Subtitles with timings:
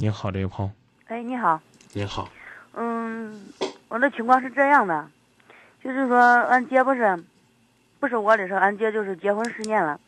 [0.00, 0.72] 你好，这位朋友。
[1.08, 1.60] 哎，你好。
[1.92, 2.28] 你好。
[2.74, 3.34] 嗯，
[3.88, 5.10] 我的情况是这样的，
[5.82, 7.18] 就是说，俺姐不是，
[7.98, 9.98] 不是我的事，俺姐就是结婚十年了，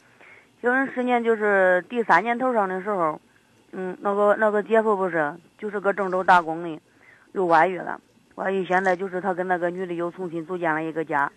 [0.63, 3.21] 结婚十年就是第三年头上的时候，
[3.73, 6.81] 嗯，那个那个姐夫不是，就是搁郑州打工的，
[7.33, 8.01] 又外遇了，
[8.37, 11.33] 外遇现在就是他跟那个女的又重新组建了一个家，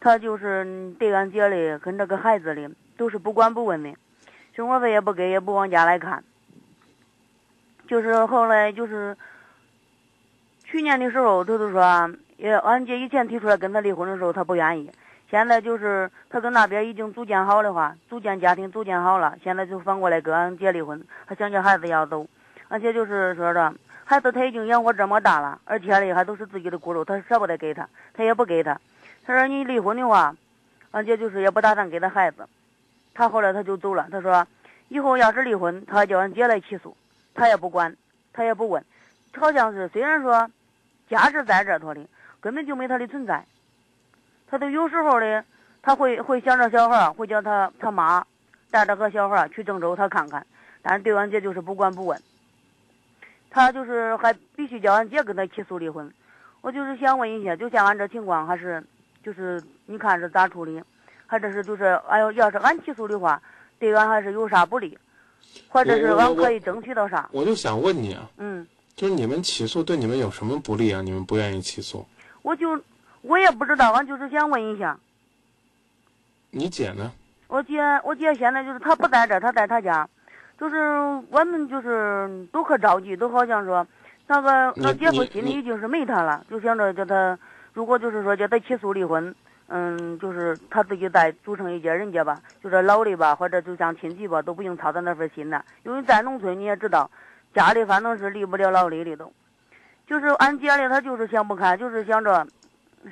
[0.00, 3.94] 他就是对俺姐的跟这个孩子的都是不管不问的，
[4.56, 6.24] 生活费也不给，也不往家来看。
[7.86, 9.16] 就是后来就是
[10.64, 14.90] 去年的时候，他就说，也俺姐以前提出来跟他离婚的时候，他不愿意。
[15.30, 21.04] 现在就是他跟那边已经组建好的话，组建家庭组建好了，现在就反过来跟俺姐离婚。
[21.26, 22.26] 他想叫孩子要走，
[22.68, 28.80] 而且就是说的，孩子他已经养活这么大了，而且嘞还都是自己的骨肉，他舍不得给他，他也不给他。
[29.24, 30.34] 他说你离婚的话，
[30.92, 32.46] 俺姐就是也不打算给他孩子。
[33.14, 34.46] 他后来他就走了，他说
[34.88, 36.96] 以后要是离婚，他叫俺姐来起诉。
[37.36, 37.94] 他也不管，
[38.32, 38.82] 他也不问，
[39.36, 40.50] 好像是虽然说
[41.08, 42.00] 家是在这头的，
[42.40, 43.44] 根本就没他的存在。
[44.48, 45.44] 他都有时候的，
[45.82, 48.24] 他会会想着小孩，会叫他他妈
[48.70, 50.46] 带着个小孩去郑州他看看，
[50.82, 52.20] 但是对俺姐就是不管不问。
[53.50, 56.12] 他就是还必须叫俺姐跟他起诉离婚。
[56.62, 58.82] 我就是想问一下，就像俺这情况，还是
[59.22, 60.82] 就是你看是咋处理？
[61.26, 63.40] 还这是就是哎呦，要是俺起诉的话，
[63.78, 64.98] 对俺还是有啥不利？
[65.76, 67.28] 或者是俺可以争取到啥？
[67.32, 71.02] 我就想问你啊，嗯，就是你们起诉对你们有什么不利啊？
[71.02, 72.06] 你们不愿意起诉？
[72.40, 72.80] 我就
[73.20, 74.98] 我也不知道，俺就是想问一下。
[76.50, 77.12] 你姐呢？
[77.48, 80.08] 我姐，我姐现在就是她不在这，她在她家，
[80.58, 80.76] 就是
[81.28, 83.86] 我们就是都可着急，都好像说
[84.28, 87.38] 那个那姐夫心里已经是没她了，就想着叫她，
[87.74, 89.34] 如果就是说叫她起诉离婚。
[89.68, 95.64] 嗯，就是他自己再组成一家人家吧，就是老的吧，或者就像亲戚吧，都不用操他那份心了。
[95.82, 97.10] 因为在农村你也知道，
[97.52, 99.32] 家里反正是离不了老的的都。
[100.06, 102.46] 就是俺姐的，她就是想不开，就是想着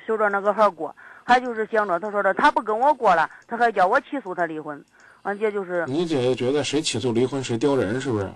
[0.06, 0.94] 守着那个孩过，
[1.24, 4.80] 还就是想着，她说的她不跟我过了，她还叫我起诉她离婚。
[5.22, 5.84] 俺姐就是。
[5.88, 8.30] 你姐姐觉得谁起诉离婚谁丢人，是不是？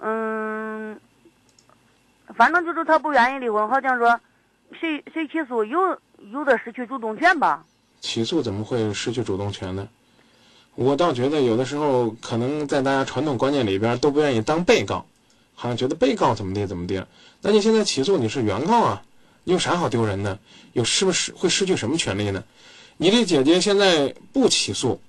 [0.00, 1.00] 嗯，
[2.34, 4.20] 反正就是她不愿意离婚，好像说
[4.78, 5.98] 谁谁起诉有。
[6.30, 7.64] 有的失去主动权吧？
[8.00, 9.88] 起诉怎么会失去主动权呢？
[10.74, 15.04] 我倒觉得有的时候可能在大家传统观念里边都不愿意当被告，
[15.54, 17.06] 好像觉得被告怎么地怎么地。
[17.40, 19.02] 那你现在起诉你是原告啊，
[19.44, 20.38] 你有啥好丢人的？
[20.72, 22.42] 有是不是会失去什么权利呢？
[22.96, 25.00] 你这姐姐现在不起诉，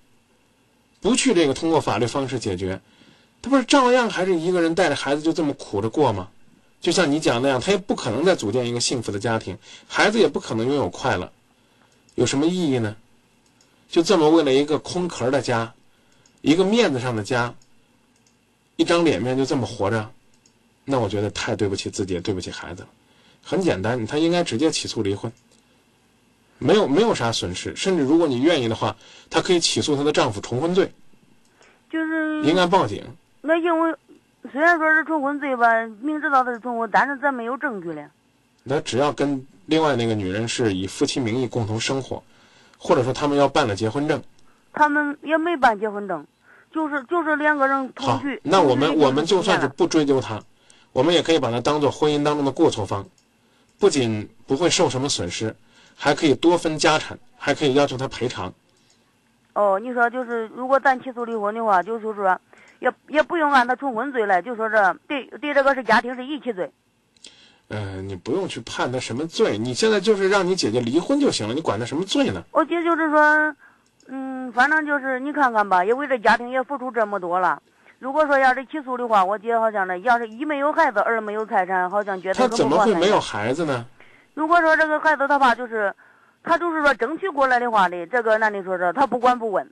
[0.99, 2.81] 不去这个通过法律方式解决，
[3.41, 6.27] 她不是照样还是一个人带着孩子就这么苦着过吗？
[6.83, 9.57] 就像你讲那样，他也不可能再组建一个幸福的家庭，
[9.87, 11.31] 孩子也不可能拥有快乐，
[12.15, 12.97] 有什么意义呢？
[13.89, 15.73] 就这么为了一个空壳的家，
[16.41, 17.55] 一个面子上的家，
[18.75, 20.11] 一张脸面就这么活着，
[20.83, 22.89] 那我觉得太对不起自己，也对不起孩子了。
[23.41, 25.31] 很简单，他应该直接起诉离婚，
[26.57, 28.97] 没有没有啥损失，甚至如果你愿意的话，
[29.29, 30.91] 他可以起诉她的丈夫重婚罪，
[31.89, 33.01] 就是应该报警。
[33.39, 33.95] 那因为。
[34.51, 38.03] 虽然说是重婚罪吧，明知道他是重婚，但是咱没有证据了。
[38.63, 42.21] 那只要跟另外那个女人是以夫妻名义共同生活，
[42.77, 44.21] 或者说他们要办了结婚证，
[44.73, 46.25] 他们也没办结婚证，
[46.71, 48.39] 就是就是两个人同居。
[48.43, 50.41] 那我们我们就算是不追究他，
[50.91, 53.05] 我们也可以把他当做婚姻当中的过错方，
[53.79, 55.55] 不仅不会受什么损失，
[55.95, 58.53] 还可以多分家产，还可以要求他赔偿。
[59.53, 62.39] 哦，你说就是如果咱起诉离婚的话，就是说。
[62.79, 66.69] 也也不用按他重婚罪来，就说这对对这个是家庭是遗弃罪。
[67.69, 72.43] 嗯，你不用去判他什么罪，你现在就是让你姐姐离婚就行了，你管他什么罪呢？
[72.51, 73.55] 我姐就是说，
[74.09, 77.61] 嗯，反正就是你看看吧，也为这家庭也付出这么多了。
[77.99, 83.85] 如果说要是起诉的话，我姐好像呢，要是一没有孩子，二没有财产，好像觉得他怎么会没有孩子呢？
[84.33, 85.95] 如果说这个孩子他爸就是，
[86.43, 89.71] 他就是说争取过来的话呢，这个那你说说，他不管不问。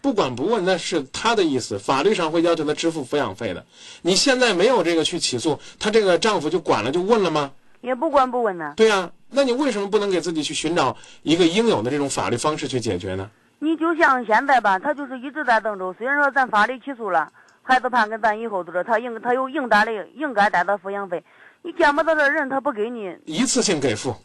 [0.00, 1.78] 不管不问，那是他的意思。
[1.78, 3.64] 法律上会要求他支付抚养费的。
[4.02, 7.52] 你现在没有这个去起诉，她这个丈夫就管了就问了吗？
[7.82, 8.74] 也不管不问呢。
[8.76, 13.30] 对呀，那你为什么不能给自己去寻找一个应有的这种法律方式去解决呢？
[13.60, 15.92] 你就像现在吧，他就是一直在郑州。
[15.96, 17.32] 虽然说咱法律起诉了，
[17.62, 21.22] 孩子判给咱以后，就是他应他有应该的应该得到抚养费。
[21.62, 24.16] 你见不到这人，他不给你一次性给付，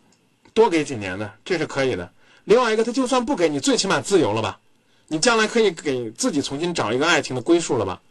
[0.57, 2.09] 多给几年的，这是可以的。
[2.45, 4.57] 另外一个，他就算不给你，最起码自由了吧？
[5.07, 8.01] 你将来可以给自己重新找一个爱情的归宿了吧，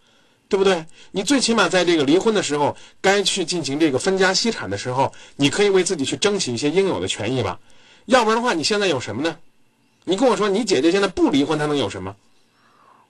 [0.49, 0.87] 对不对？
[1.11, 7.59] 你最起码在这个离婚的时候，该去进行这个分家析产的时候，你可以为自己去争取一些应有的权益吧。
[8.05, 9.37] 要不然的话，你现在有什么呢？
[10.05, 12.15] 你跟我说，你姐姐现在不离婚，她能有什么？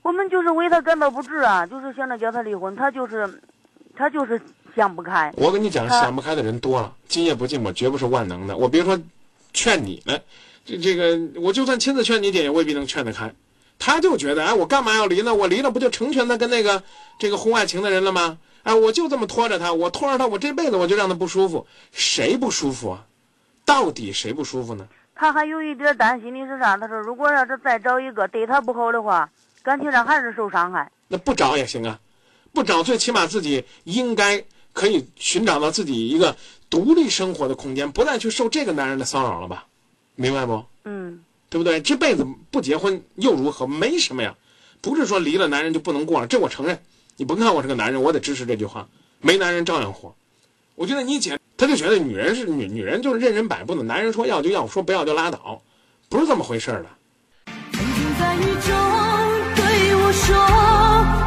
[0.00, 3.42] 我们就是为她感到不治啊，就是现在叫她离婚，她就是，
[3.94, 4.40] 她就是
[4.74, 5.30] 想不开。
[5.36, 8.56] 我跟你讲，想不开的人多了，今夜不寂寞绝不是万能的。
[8.56, 8.98] 我别说
[9.52, 10.18] 劝你呢，
[10.64, 13.32] 这这个我就算亲自劝你姐，也未必能劝得开。
[13.78, 15.34] 他就觉得，哎，我干嘛要离呢？
[15.34, 16.82] 我离了不就成全他跟那个
[17.18, 18.38] 这个婚外情的人了吗？
[18.62, 21.66] 哎，我就这么拖着他，我拖着他，我这辈子我就让他不舒服。
[21.92, 23.04] 谁不舒服啊？
[23.64, 24.88] 到底谁不舒服呢？
[25.14, 26.76] 他还有一点担心的是啥？
[26.76, 29.30] 他说，如果要是再找一个对他不好的话，
[29.62, 30.90] 感情上还是受伤害。
[31.08, 32.00] 那不找也行啊，
[32.52, 34.42] 不找最起码自己应该
[34.76, 36.36] 可以寻找到自己一个
[36.68, 39.64] 独立生活的空间，不再去受这个男人的骚扰了吧？
[40.16, 40.62] 明白不？
[40.84, 41.80] 嗯对不对？
[41.80, 43.66] 这辈子不结婚又如何？
[43.66, 44.34] 没什么呀，
[44.82, 46.78] 不是说离了男人就不能过了，这我承认。
[47.16, 48.86] 你甭看我是个男人，我得支持这句话，
[49.22, 50.14] 没男人照样活。
[50.74, 55.62] 我觉得你姐，她就觉得女人是女女人就是任人摆布的，男人说要就要，说不要就拉倒，
[56.10, 56.86] 不是这么回事的。
[57.72, 58.76] 曾经在雨中
[59.56, 60.36] 对我说，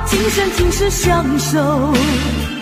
[0.07, 2.58] 今生今世相守。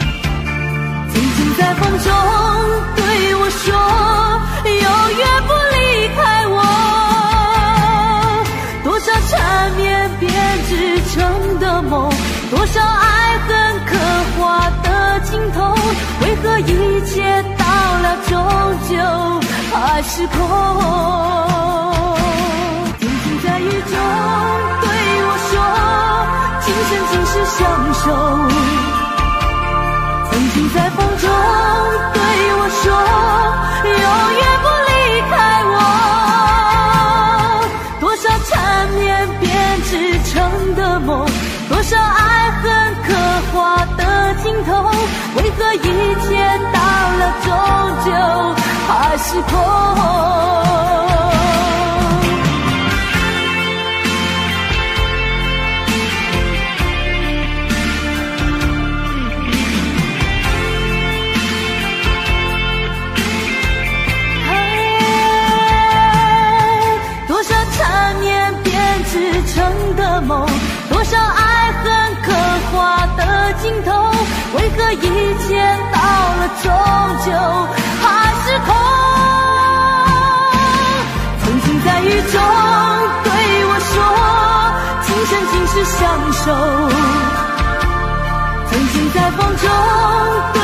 [16.43, 17.65] 何一切到
[18.01, 18.31] 了终
[18.89, 18.95] 究
[19.73, 20.37] 还是空？
[22.99, 23.91] 曾经在雨中
[24.81, 24.85] 对
[25.25, 25.53] 我说，
[26.61, 27.59] 今生今世相
[27.93, 28.03] 守。
[30.29, 31.23] 曾经在风中
[32.13, 32.17] 对
[32.57, 32.85] 我说，
[33.83, 33.93] 永
[34.37, 34.89] 远不离
[35.29, 35.33] 开
[35.73, 35.75] 我。
[37.99, 38.53] 多少缠
[38.95, 39.01] 绵
[39.39, 39.45] 编
[39.83, 39.91] 织
[40.31, 40.33] 成
[40.75, 41.09] 的梦，
[41.69, 42.65] 多少爱恨
[43.07, 43.09] 刻
[43.53, 43.55] 画
[43.97, 44.01] 的
[44.43, 44.69] 镜头，
[45.35, 45.85] 为何一
[49.37, 49.53] 还是空？
[67.27, 68.73] 多少缠绵编
[69.05, 70.47] 织成的梦，
[70.89, 72.33] 多少爱恨刻
[72.71, 73.91] 画的镜头，
[74.55, 74.97] 为何一
[75.47, 75.99] 切到
[76.37, 76.71] 了终
[77.25, 77.31] 究
[88.69, 90.56] 曾经在风中。